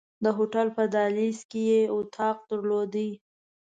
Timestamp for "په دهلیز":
0.77-1.39